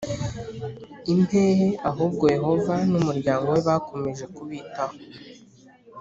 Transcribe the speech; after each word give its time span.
impehe 1.13 1.67
Ahubwo 1.89 2.25
Yehova 2.35 2.73
n 2.89 2.93
umuryango 2.99 3.45
we 3.55 3.59
bakomeje 3.67 4.25
kubitaho 4.35 4.95